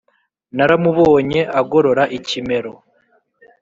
[0.57, 2.73] naramubonye agorora ikimero,